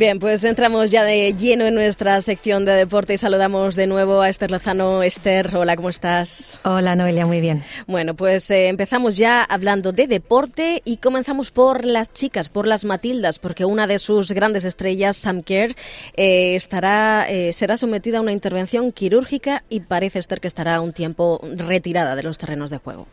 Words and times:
Bien, 0.00 0.18
pues 0.18 0.44
entramos 0.44 0.88
ya 0.88 1.04
de 1.04 1.34
lleno 1.34 1.66
en 1.66 1.74
nuestra 1.74 2.22
sección 2.22 2.64
de 2.64 2.72
deporte 2.72 3.12
y 3.12 3.18
saludamos 3.18 3.76
de 3.76 3.86
nuevo 3.86 4.22
a 4.22 4.30
Esther 4.30 4.50
Lozano. 4.50 5.02
Esther, 5.02 5.54
hola, 5.54 5.76
¿cómo 5.76 5.90
estás? 5.90 6.58
Hola, 6.64 6.96
Noelia, 6.96 7.26
muy 7.26 7.42
bien. 7.42 7.62
Bueno, 7.86 8.14
pues 8.14 8.50
eh, 8.50 8.68
empezamos 8.68 9.18
ya 9.18 9.44
hablando 9.44 9.92
de 9.92 10.06
deporte 10.06 10.80
y 10.86 10.96
comenzamos 10.96 11.50
por 11.50 11.84
las 11.84 12.14
chicas, 12.14 12.48
por 12.48 12.66
las 12.66 12.86
Matildas, 12.86 13.38
porque 13.38 13.66
una 13.66 13.86
de 13.86 13.98
sus 13.98 14.32
grandes 14.32 14.64
estrellas, 14.64 15.18
Sam 15.18 15.42
Kerr, 15.42 15.74
eh, 16.16 16.54
estará, 16.54 17.26
eh, 17.28 17.52
será 17.52 17.76
sometida 17.76 18.16
a 18.16 18.20
una 18.22 18.32
intervención 18.32 18.92
quirúrgica 18.92 19.64
y 19.68 19.80
parece, 19.80 20.18
Esther, 20.18 20.40
que 20.40 20.48
estará 20.48 20.80
un 20.80 20.94
tiempo 20.94 21.42
retirada 21.58 22.16
de 22.16 22.22
los 22.22 22.38
terrenos 22.38 22.70
de 22.70 22.78
juego. 22.78 23.06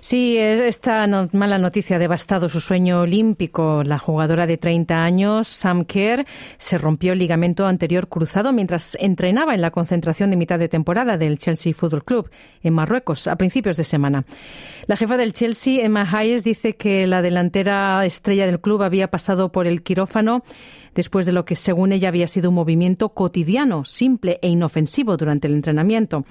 Sí, 0.00 0.36
esta 0.38 1.06
mala 1.32 1.58
noticia 1.58 1.96
ha 1.96 1.98
devastado 1.98 2.48
su 2.48 2.60
sueño 2.60 3.00
olímpico. 3.00 3.82
La 3.84 3.98
jugadora 3.98 4.46
de 4.46 4.56
30 4.56 5.02
años, 5.02 5.48
Sam 5.48 5.84
Kerr, 5.84 6.26
se 6.58 6.78
rompió 6.78 7.12
el 7.12 7.18
ligamento 7.18 7.66
anterior 7.66 8.08
cruzado 8.08 8.52
mientras 8.52 8.96
entrenaba 9.00 9.54
en 9.54 9.60
la 9.60 9.70
concentración 9.70 10.30
de 10.30 10.36
mitad 10.36 10.58
de 10.58 10.68
temporada 10.68 11.18
del 11.18 11.38
Chelsea 11.38 11.74
Football 11.74 12.04
Club 12.04 12.30
en 12.62 12.74
Marruecos 12.74 13.26
a 13.26 13.36
principios 13.36 13.76
de 13.76 13.84
semana. 13.84 14.24
La 14.86 14.96
jefa 14.96 15.16
del 15.16 15.32
Chelsea, 15.32 15.84
Emma 15.84 16.08
Hayes, 16.10 16.44
dice 16.44 16.76
que 16.76 17.06
la 17.06 17.22
delantera 17.22 18.04
estrella 18.04 18.46
del 18.46 18.60
club 18.60 18.82
había 18.82 19.08
pasado 19.08 19.50
por 19.50 19.66
el 19.66 19.82
quirófano 19.82 20.42
después 20.96 21.26
de 21.26 21.32
lo 21.32 21.44
que 21.44 21.54
según 21.54 21.92
ella 21.92 22.08
había 22.08 22.26
sido 22.26 22.48
un 22.48 22.56
movimiento 22.56 23.10
cotidiano, 23.10 23.84
simple 23.84 24.40
e 24.42 24.48
inofensivo 24.48 25.16
durante 25.16 25.46
el 25.46 25.54
entrenamiento. 25.54 26.24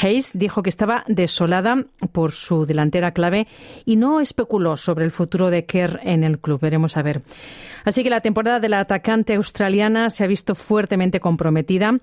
Hayes 0.00 0.30
dijo 0.34 0.62
que 0.62 0.70
estaba 0.70 1.04
desolada 1.08 1.84
por 2.12 2.32
su 2.32 2.66
delantera 2.66 3.05
clave 3.12 3.46
y 3.84 3.96
no 3.96 4.20
especuló 4.20 4.76
sobre 4.76 5.04
el 5.04 5.10
futuro 5.10 5.50
de 5.50 5.64
Kerr 5.64 6.00
en 6.02 6.24
el 6.24 6.38
club. 6.38 6.60
Veremos 6.60 6.96
a 6.96 7.02
ver. 7.02 7.22
Así 7.84 8.02
que 8.02 8.10
la 8.10 8.20
temporada 8.20 8.60
de 8.60 8.68
la 8.68 8.80
atacante 8.80 9.34
australiana 9.34 10.10
se 10.10 10.24
ha 10.24 10.26
visto 10.26 10.54
fuertemente 10.54 11.20
comprometida 11.20 11.98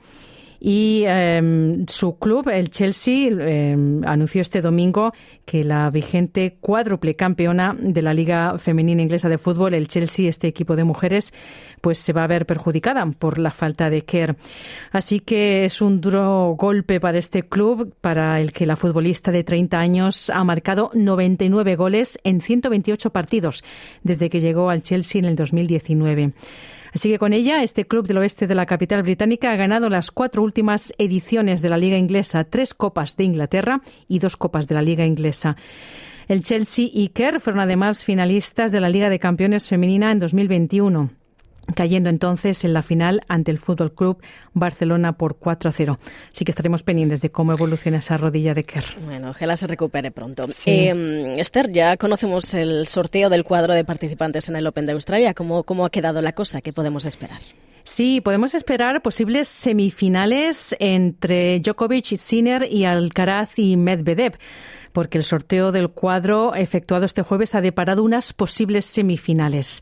y 0.66 1.04
em, 1.06 1.86
su 1.88 2.18
club, 2.18 2.48
el 2.48 2.70
Chelsea, 2.70 3.28
em, 3.28 4.02
anunció 4.06 4.42
este 4.42 4.62
domingo 4.62 5.12
que 5.44 5.66
la 5.66 5.90
vigente 5.90 6.56
cuádruple 6.62 7.18
campeona 7.18 7.76
de 7.78 8.02
la 8.02 8.14
Liga 8.14 8.58
Femenina 8.58 9.02
Inglesa 9.02 9.28
de 9.28 9.38
Fútbol, 9.38 9.74
el 9.74 9.90
Chelsea, 9.90 10.30
este 10.30 10.48
equipo 10.48 10.78
de 10.78 10.86
mujeres, 10.86 11.34
pues 11.82 12.00
se 12.00 12.14
va 12.14 12.24
a 12.24 12.28
ver 12.28 12.46
perjudicada 12.46 13.06
por 13.06 13.40
la 13.40 13.52
falta 13.52 13.90
de 13.90 14.06
Kerr. 14.06 14.38
Así 14.94 15.20
que 15.20 15.66
es 15.66 15.82
un 15.82 16.00
duro 16.00 16.56
golpe 16.58 17.02
para 17.02 17.18
este 17.18 17.44
club, 17.44 17.94
para 18.00 18.40
el 18.40 18.54
que 18.54 18.66
la 18.66 18.78
futbolista 18.78 19.34
de 19.34 19.44
30 19.44 19.78
años 19.78 20.30
ha 20.30 20.46
marcado 20.46 20.92
99 20.94 21.76
goles 21.76 22.18
en 22.24 22.40
128 22.40 23.10
partidos 23.10 23.66
desde 24.04 24.30
que 24.30 24.40
llegó 24.40 24.70
al 24.70 24.82
Chelsea 24.82 25.20
en 25.20 25.26
el 25.26 25.36
2019. 25.36 26.32
Así 26.94 27.10
que 27.10 27.20
con 27.20 27.34
ella, 27.34 27.64
este 27.64 27.86
club 27.86 28.08
del 28.08 28.20
oeste 28.20 28.46
de 28.46 28.56
la 28.56 28.66
capital 28.66 29.02
británica 29.02 29.52
ha 29.52 29.56
ganado 29.56 29.90
las 29.90 30.12
cuatro 30.12 30.44
últimas 30.44 30.94
ediciones 30.98 31.62
de 31.62 31.70
la 31.70 31.78
Liga 31.78 31.98
Inglesa, 31.98 32.44
tres 32.44 32.74
copas 32.74 33.18
de 33.18 33.24
Inglaterra 33.24 33.82
y 34.08 34.20
dos 34.20 34.38
copas 34.38 34.68
de 34.68 34.76
la 34.76 34.82
Liga 34.82 35.06
Inglesa. 35.06 35.58
El 36.28 36.44
Chelsea 36.44 36.88
y 36.92 37.10
Kerr 37.10 37.40
fueron 37.40 37.62
además 37.62 38.06
finalistas 38.06 38.72
de 38.72 38.80
la 38.80 38.90
Liga 38.90 39.10
de 39.10 39.20
Campeones 39.20 39.68
Femenina 39.68 40.12
en 40.12 40.20
2021 40.20 41.23
cayendo 41.76 42.10
entonces 42.10 42.64
en 42.64 42.74
la 42.74 42.82
final 42.82 43.22
ante 43.28 43.52
el 43.52 43.58
Fútbol 43.58 43.94
Club 43.94 44.22
Barcelona 44.54 45.14
por 45.14 45.38
4 45.38 45.70
a 45.70 45.72
0. 45.74 46.00
Así 46.32 46.46
que 46.46 46.52
estaremos 46.52 46.84
pendientes 46.84 47.22
de 47.22 47.32
cómo 47.32 47.54
evoluciona 47.54 48.00
esa 48.00 48.18
rodilla 48.18 48.54
de 48.54 48.64
Kerr. 48.64 48.86
Bueno, 49.06 49.32
ojalá 49.32 49.58
se 49.58 49.68
recupere 49.68 50.12
pronto. 50.12 50.46
Eh, 50.66 51.36
Esther, 51.38 51.72
ya 51.72 51.98
conocemos 51.98 52.54
el 52.54 52.88
sorteo 52.88 53.30
del 53.30 53.44
cuadro 53.44 53.74
de 53.74 53.86
participantes 53.86 54.50
en 54.50 54.56
el 54.56 54.68
Open 54.68 54.86
de 54.86 54.94
Australia. 54.94 55.34
¿Cómo, 55.34 55.64
cómo 55.64 55.86
ha 55.86 55.90
quedado 55.90 56.22
la 56.22 56.34
cosa? 56.34 56.62
¿Qué 56.62 56.74
podemos 56.74 57.06
esperar? 57.06 57.40
Sí, 57.86 58.22
podemos 58.22 58.54
esperar 58.54 59.02
posibles 59.02 59.50
semifinales 59.50 60.74
entre 60.80 61.60
Djokovic, 61.60 62.16
Sinner 62.16 62.66
y 62.72 62.86
Alcaraz 62.86 63.60
y 63.60 63.76
Medvedev 63.76 64.38
porque 64.94 65.18
el 65.18 65.24
sorteo 65.24 65.72
del 65.72 65.90
cuadro 65.90 66.56
efectuado 66.56 67.06
este 67.06 67.24
jueves 67.24 67.56
ha 67.56 67.62
deparado 67.62 68.04
unas 68.04 68.32
posibles 68.32 68.86
semifinales. 68.86 69.82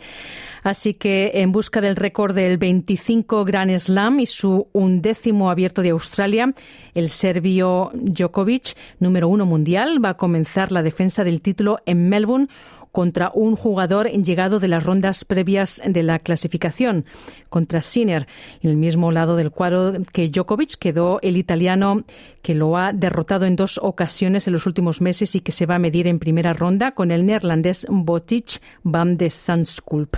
Así 0.63 0.93
que 0.93 1.31
en 1.35 1.51
busca 1.51 1.81
del 1.81 1.95
récord 1.95 2.35
del 2.35 2.57
25 2.57 3.45
Grand 3.45 3.77
Slam 3.79 4.19
y 4.19 4.25
su 4.25 4.67
undécimo 4.73 5.49
abierto 5.49 5.81
de 5.81 5.89
Australia, 5.89 6.53
el 6.93 7.09
serbio 7.09 7.91
Djokovic, 7.93 8.75
número 8.99 9.27
uno 9.27 9.45
mundial, 9.45 10.03
va 10.03 10.09
a 10.09 10.17
comenzar 10.17 10.71
la 10.71 10.83
defensa 10.83 11.23
del 11.23 11.41
título 11.41 11.79
en 11.85 12.09
Melbourne 12.09 12.47
contra 12.91 13.31
un 13.33 13.55
jugador 13.55 14.09
llegado 14.09 14.59
de 14.59 14.67
las 14.67 14.83
rondas 14.83 15.25
previas 15.25 15.81
de 15.85 16.03
la 16.03 16.19
clasificación, 16.19 17.05
contra 17.49 17.81
Sinner. 17.81 18.27
En 18.61 18.69
el 18.69 18.77
mismo 18.77 19.11
lado 19.11 19.35
del 19.35 19.51
cuadro 19.51 19.93
que 20.11 20.29
Djokovic 20.29 20.77
quedó 20.77 21.19
el 21.21 21.37
italiano 21.37 22.03
que 22.41 22.55
lo 22.55 22.77
ha 22.77 22.91
derrotado 22.91 23.45
en 23.45 23.55
dos 23.55 23.79
ocasiones 23.81 24.47
en 24.47 24.53
los 24.53 24.65
últimos 24.65 25.01
meses 25.01 25.35
y 25.35 25.41
que 25.41 25.51
se 25.51 25.65
va 25.65 25.75
a 25.75 25.79
medir 25.79 26.07
en 26.07 26.19
primera 26.19 26.53
ronda 26.53 26.91
con 26.91 27.11
el 27.11 27.25
neerlandés 27.25 27.85
Botic 27.89 28.61
Van 28.83 29.17
de 29.17 29.29
Sanskulp. 29.29 30.15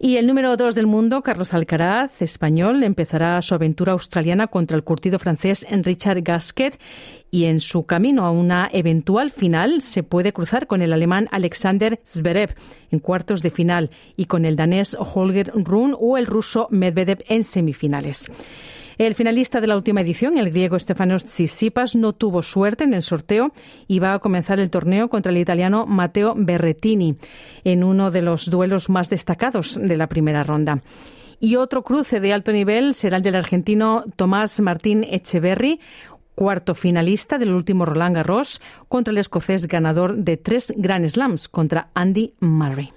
Y 0.00 0.16
el 0.16 0.26
número 0.26 0.56
dos 0.56 0.74
del 0.74 0.86
mundo, 0.86 1.22
Carlos 1.22 1.54
Alcaraz, 1.54 2.20
español, 2.20 2.82
empezará 2.82 3.40
su 3.40 3.54
aventura 3.54 3.92
australiana 3.92 4.48
contra 4.48 4.76
el 4.76 4.84
curtido 4.84 5.18
francés 5.18 5.66
Richard 5.70 6.22
Gasquet 6.22 6.78
y 7.34 7.46
en 7.46 7.58
su 7.58 7.84
camino 7.84 8.26
a 8.26 8.30
una 8.30 8.70
eventual 8.72 9.32
final 9.32 9.82
se 9.82 10.04
puede 10.04 10.32
cruzar 10.32 10.68
con 10.68 10.82
el 10.82 10.92
alemán 10.92 11.26
Alexander 11.32 11.98
Zverev 12.06 12.54
en 12.92 13.00
cuartos 13.00 13.42
de 13.42 13.50
final 13.50 13.90
y 14.16 14.26
con 14.26 14.44
el 14.44 14.54
danés 14.54 14.96
Holger 14.96 15.50
Rune 15.52 15.96
o 15.98 16.16
el 16.16 16.26
ruso 16.26 16.68
Medvedev 16.70 17.24
en 17.26 17.42
semifinales. 17.42 18.30
El 18.98 19.16
finalista 19.16 19.60
de 19.60 19.66
la 19.66 19.76
última 19.76 20.02
edición, 20.02 20.38
el 20.38 20.50
griego 20.50 20.78
Stefanos 20.78 21.24
Tsitsipas, 21.24 21.96
no 21.96 22.12
tuvo 22.12 22.40
suerte 22.40 22.84
en 22.84 22.94
el 22.94 23.02
sorteo 23.02 23.50
y 23.88 23.98
va 23.98 24.14
a 24.14 24.20
comenzar 24.20 24.60
el 24.60 24.70
torneo 24.70 25.08
contra 25.08 25.32
el 25.32 25.38
italiano 25.38 25.86
Matteo 25.86 26.34
Berrettini 26.36 27.16
en 27.64 27.82
uno 27.82 28.12
de 28.12 28.22
los 28.22 28.48
duelos 28.48 28.88
más 28.88 29.10
destacados 29.10 29.76
de 29.82 29.96
la 29.96 30.06
primera 30.06 30.44
ronda. 30.44 30.84
Y 31.40 31.56
otro 31.56 31.82
cruce 31.82 32.20
de 32.20 32.32
alto 32.32 32.52
nivel 32.52 32.94
será 32.94 33.16
el 33.16 33.22
del 33.22 33.34
argentino 33.34 34.04
Tomás 34.16 34.60
Martín 34.60 35.04
Echeverry, 35.04 35.80
cuarto 36.34 36.74
finalista 36.74 37.38
del 37.38 37.52
último 37.52 37.84
Roland 37.84 38.16
Garros, 38.16 38.60
contra 38.88 39.12
el 39.12 39.18
escocés 39.18 39.66
ganador 39.66 40.16
de 40.16 40.36
tres 40.36 40.72
Grand 40.76 41.08
Slams, 41.08 41.48
contra 41.48 41.88
Andy 41.94 42.34
Murray. 42.40 42.92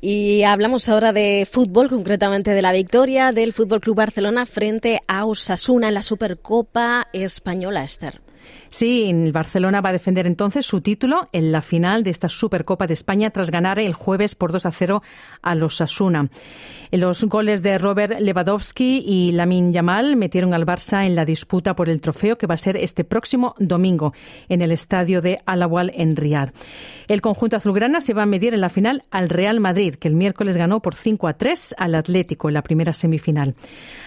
Y 0.00 0.44
hablamos 0.44 0.88
ahora 0.88 1.12
de 1.12 1.46
fútbol, 1.50 1.88
concretamente 1.88 2.52
de 2.52 2.62
la 2.62 2.72
victoria 2.72 3.32
del 3.32 3.52
Fútbol 3.52 3.80
Club 3.80 3.96
Barcelona 3.96 4.46
frente 4.46 5.00
a 5.08 5.24
Osasuna 5.24 5.88
en 5.88 5.94
la 5.94 6.02
Supercopa 6.02 7.08
Española, 7.12 7.82
Esther. 7.82 8.20
Sí, 8.70 9.08
el 9.08 9.32
Barcelona 9.32 9.80
va 9.80 9.90
a 9.90 9.92
defender 9.92 10.26
entonces 10.26 10.66
su 10.66 10.80
título 10.80 11.28
en 11.32 11.52
la 11.52 11.62
final 11.62 12.02
de 12.02 12.10
esta 12.10 12.28
Supercopa 12.28 12.86
de 12.86 12.94
España 12.94 13.30
tras 13.30 13.50
ganar 13.50 13.78
el 13.78 13.94
jueves 13.94 14.34
por 14.34 14.52
2 14.52 14.66
a 14.66 14.70
0 14.70 15.02
a 15.40 15.54
los 15.54 15.80
Asuna. 15.80 16.28
Los 16.90 17.24
goles 17.24 17.62
de 17.62 17.78
Robert 17.78 18.20
Lewandowski 18.20 19.02
y 19.06 19.32
Lamin 19.32 19.72
Yamal 19.72 20.16
metieron 20.16 20.52
al 20.52 20.66
Barça 20.66 21.06
en 21.06 21.14
la 21.14 21.24
disputa 21.24 21.74
por 21.74 21.88
el 21.88 22.00
trofeo 22.00 22.36
que 22.36 22.46
va 22.46 22.54
a 22.54 22.58
ser 22.58 22.76
este 22.76 23.04
próximo 23.04 23.54
domingo 23.58 24.12
en 24.48 24.62
el 24.62 24.72
estadio 24.72 25.20
de 25.20 25.40
Alawal 25.46 25.92
en 25.94 26.16
Riad. 26.16 26.50
El 27.08 27.20
conjunto 27.22 27.56
azulgrana 27.56 28.00
se 28.00 28.14
va 28.14 28.24
a 28.24 28.26
medir 28.26 28.52
en 28.52 28.60
la 28.60 28.68
final 28.68 29.04
al 29.10 29.30
Real 29.30 29.60
Madrid, 29.60 29.94
que 29.94 30.08
el 30.08 30.14
miércoles 30.14 30.56
ganó 30.56 30.80
por 30.80 30.94
5 30.94 31.26
a 31.26 31.34
3 31.34 31.76
al 31.78 31.94
Atlético 31.94 32.48
en 32.48 32.54
la 32.54 32.62
primera 32.62 32.92
semifinal. 32.92 33.54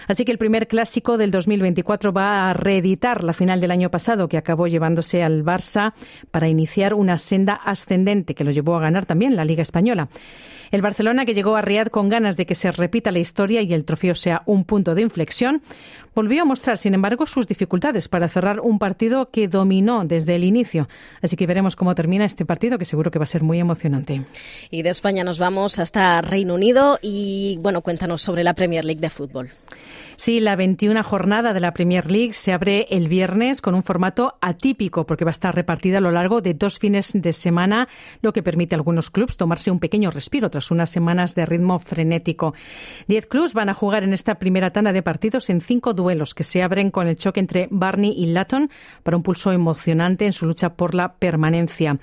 Así 0.06 0.24
que 0.24 0.32
el 0.32 0.38
primer 0.38 0.68
clásico 0.68 1.16
del 1.18 1.30
2024 1.30 2.12
va 2.12 2.50
a 2.50 2.52
reeditar 2.52 3.24
la 3.24 3.32
final 3.32 3.60
del 3.60 3.70
año 3.70 3.90
pasado 3.90 4.28
que 4.32 4.38
acabó 4.38 4.66
llevándose 4.66 5.22
al 5.22 5.44
Barça 5.44 5.92
para 6.30 6.48
iniciar 6.48 6.94
una 6.94 7.18
senda 7.18 7.52
ascendente 7.52 8.34
que 8.34 8.44
lo 8.44 8.50
llevó 8.50 8.76
a 8.76 8.80
ganar 8.80 9.04
también 9.04 9.36
la 9.36 9.44
Liga 9.44 9.60
Española. 9.60 10.08
El 10.70 10.80
Barcelona, 10.80 11.26
que 11.26 11.34
llegó 11.34 11.54
a 11.54 11.60
Riad 11.60 11.88
con 11.88 12.08
ganas 12.08 12.38
de 12.38 12.46
que 12.46 12.54
se 12.54 12.72
repita 12.72 13.10
la 13.10 13.18
historia 13.18 13.60
y 13.60 13.74
el 13.74 13.84
trofeo 13.84 14.14
sea 14.14 14.40
un 14.46 14.64
punto 14.64 14.94
de 14.94 15.02
inflexión, 15.02 15.60
volvió 16.14 16.40
a 16.40 16.44
mostrar, 16.46 16.78
sin 16.78 16.94
embargo, 16.94 17.26
sus 17.26 17.46
dificultades 17.46 18.08
para 18.08 18.26
cerrar 18.26 18.58
un 18.60 18.78
partido 18.78 19.28
que 19.28 19.48
dominó 19.48 20.06
desde 20.06 20.34
el 20.34 20.44
inicio. 20.44 20.88
Así 21.20 21.36
que 21.36 21.46
veremos 21.46 21.76
cómo 21.76 21.94
termina 21.94 22.24
este 22.24 22.46
partido, 22.46 22.78
que 22.78 22.86
seguro 22.86 23.10
que 23.10 23.18
va 23.18 23.24
a 23.24 23.26
ser 23.26 23.42
muy 23.42 23.58
emocionante. 23.58 24.22
Y 24.70 24.80
de 24.80 24.88
España 24.88 25.24
nos 25.24 25.38
vamos 25.38 25.78
hasta 25.78 26.22
Reino 26.22 26.54
Unido 26.54 26.98
y, 27.02 27.58
bueno, 27.60 27.82
cuéntanos 27.82 28.22
sobre 28.22 28.42
la 28.42 28.54
Premier 28.54 28.86
League 28.86 29.02
de 29.02 29.10
fútbol. 29.10 29.50
Sí, 30.22 30.38
la 30.38 30.54
21 30.54 31.02
jornada 31.02 31.52
de 31.52 31.58
la 31.58 31.74
Premier 31.74 32.08
League 32.08 32.32
se 32.32 32.52
abre 32.52 32.86
el 32.90 33.08
viernes 33.08 33.60
con 33.60 33.74
un 33.74 33.82
formato 33.82 34.36
atípico 34.40 35.04
porque 35.04 35.24
va 35.24 35.30
a 35.30 35.32
estar 35.32 35.52
repartida 35.52 35.98
a 35.98 36.00
lo 36.00 36.12
largo 36.12 36.40
de 36.40 36.54
dos 36.54 36.78
fines 36.78 37.10
de 37.12 37.32
semana, 37.32 37.88
lo 38.20 38.32
que 38.32 38.40
permite 38.40 38.76
a 38.76 38.78
algunos 38.78 39.10
clubes 39.10 39.36
tomarse 39.36 39.72
un 39.72 39.80
pequeño 39.80 40.12
respiro 40.12 40.48
tras 40.48 40.70
unas 40.70 40.90
semanas 40.90 41.34
de 41.34 41.44
ritmo 41.44 41.80
frenético. 41.80 42.54
Diez 43.08 43.26
clubes 43.26 43.52
van 43.52 43.68
a 43.68 43.74
jugar 43.74 44.04
en 44.04 44.12
esta 44.12 44.36
primera 44.36 44.70
tanda 44.70 44.92
de 44.92 45.02
partidos 45.02 45.50
en 45.50 45.60
cinco 45.60 45.92
duelos 45.92 46.34
que 46.34 46.44
se 46.44 46.62
abren 46.62 46.92
con 46.92 47.08
el 47.08 47.16
choque 47.16 47.40
entre 47.40 47.66
Barney 47.72 48.14
y 48.16 48.26
Latton 48.26 48.70
para 49.02 49.16
un 49.16 49.24
pulso 49.24 49.50
emocionante 49.50 50.24
en 50.24 50.32
su 50.32 50.46
lucha 50.46 50.74
por 50.74 50.94
la 50.94 51.14
permanencia. 51.14 51.98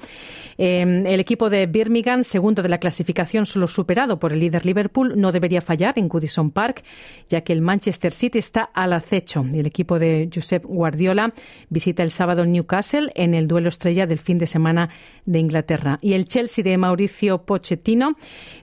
Em, 0.58 1.06
el 1.06 1.22
equipo 1.22 1.50
de 1.50 1.68
Birmingham, 1.68 2.24
segundo 2.24 2.64
de 2.64 2.68
la 2.68 2.80
clasificación, 2.80 3.46
solo 3.46 3.70
superado 3.70 4.20
por 4.20 4.34
el 4.34 4.42
líder 4.42 4.66
Liverpool, 4.66 5.14
no 5.16 5.32
debería 5.32 5.62
fallar 5.62 5.94
en 5.98 6.10
Goodison 6.10 6.52
Park, 6.52 6.84
ya 7.30 7.46
que 7.46 7.54
el 7.54 7.62
Manchester 7.62 8.09
City 8.14 8.40
está 8.40 8.64
al 8.74 8.94
acecho. 8.94 9.46
El 9.54 9.66
equipo 9.66 10.00
de 10.00 10.30
Josep 10.34 10.66
Guardiola 10.66 11.34
visita 11.70 12.04
el 12.04 12.12
sábado 12.12 12.46
Newcastle 12.46 13.12
en 13.16 13.34
el 13.34 13.48
duelo 13.48 13.70
estrella 13.70 14.06
del 14.06 14.20
fin 14.20 14.38
de 14.38 14.48
semana 14.48 14.90
de 15.26 15.40
Inglaterra. 15.40 16.00
Y 16.02 16.14
el 16.14 16.26
Chelsea 16.26 16.64
de 16.64 16.78
Mauricio 16.78 17.44
Pochettino, 17.44 18.16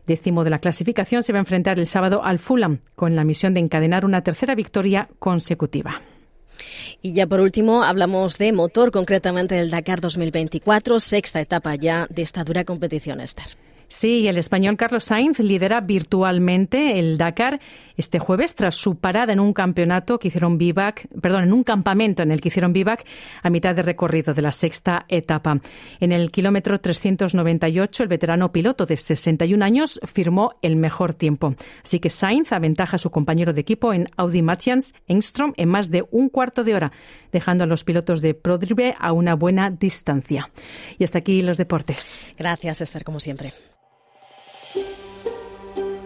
décimo 0.07 0.45
de 0.45 0.51
la 0.51 0.59
clasificación, 0.59 1.23
se 1.23 1.33
va 1.33 1.39
a 1.39 1.41
enfrentar 1.41 1.79
el 1.79 1.87
sábado 1.87 2.23
al 2.25 2.39
Fulham 2.39 2.81
con 2.95 3.17
la 3.17 3.25
misión 3.25 3.55
de 3.55 3.61
encadenar 3.61 4.05
una 4.05 4.23
tercera 4.23 4.55
victoria 4.55 5.09
consecutiva. 5.19 6.01
Y 7.03 7.13
ya 7.13 7.27
por 7.27 7.41
último 7.41 7.83
hablamos 7.83 8.39
de 8.39 8.53
motor, 8.53 8.91
concretamente 8.91 9.55
del 9.55 9.71
Dakar 9.71 10.01
2024, 10.01 11.01
sexta 11.01 11.41
etapa 11.41 11.75
ya 11.75 12.07
de 12.09 12.23
esta 12.23 12.45
dura 12.45 12.65
competición, 12.65 13.21
Esther. 13.21 13.66
Sí, 13.89 14.27
el 14.27 14.37
español 14.37 14.77
Carlos 14.77 15.05
Sainz 15.05 15.39
lidera 15.39 15.81
virtualmente 15.81 16.99
el 16.99 17.19
Dakar 17.19 17.61
este 17.97 18.19
jueves 18.19 18.55
tras 18.55 18.75
su 18.75 18.97
parada 18.97 19.33
en 19.33 19.41
un 19.41 19.53
campeonato 19.53 20.19
que 20.19 20.29
hicieron 20.29 20.59
vivac, 20.59 21.07
perdón, 21.21 21.45
en 21.45 21.53
un 21.53 21.63
campamento 21.63 22.23
en 22.23 22.33
el 22.33 22.41
que 22.41 22.49
hicieron 22.49 22.73
vivac 22.73 23.05
a 23.43 23.51
mitad 23.51 23.75
de 23.75 23.83
recorrido 23.83 24.35
de 24.35 24.43
la 24.43 24.53
sexta 24.53 25.07
etapa. 25.09 25.61
En 26.01 26.13
el 26.13 26.31
kilómetro 26.31 26.81
398, 26.81 28.03
el 28.03 28.09
veterano 28.09 28.53
piloto 28.53 28.87
de 28.87 28.97
61 28.97 29.65
años 29.65 30.01
firmó 30.05 30.55
el 30.63 30.77
mejor 30.77 31.15
tiempo. 31.15 31.55
Así 31.83 32.01
que 32.01 32.11
Sainz 32.11 32.53
aventaja 32.53 32.97
a 32.97 32.99
su 32.99 33.11
compañero 33.11 33.53
de 33.53 33.61
equipo 33.61 33.93
en 33.93 34.09
Audi 34.17 34.43
Matthias 34.43 34.95
Engstrom 35.07 35.53
en 35.57 35.69
más 35.69 35.91
de 35.91 36.05
un 36.11 36.29
cuarto 36.29 36.65
de 36.65 36.75
hora, 36.75 36.93
dejando 37.33 37.65
a 37.65 37.67
los 37.67 37.85
pilotos 37.85 38.21
de 38.21 38.35
Prodrive 38.35 38.97
a 38.99 39.13
una 39.13 39.35
buena 39.35 39.71
distancia. 39.71 40.51
Y 40.99 41.05
hasta 41.05 41.19
aquí 41.19 41.43
los 41.43 41.59
deportes. 41.59 42.27
Gracias, 42.37 42.81
Esther, 42.81 43.05
como 43.05 43.21
siempre. 43.21 43.53